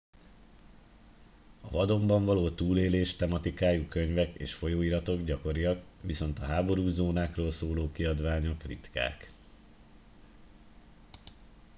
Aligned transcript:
a 1.61 1.69
vadonban 1.69 2.25
való 2.25 2.49
túlélés 2.49 3.15
tematikájú 3.15 3.87
könyvek 3.87 4.29
és 4.35 4.53
folyóiratok 4.53 5.23
gyakoriak 5.23 5.83
viszont 6.01 6.39
a 6.39 6.45
háborús 6.45 6.91
zónákról 6.91 7.51
szóló 7.51 7.91
kiadványok 7.91 8.63
ritkák 8.63 9.31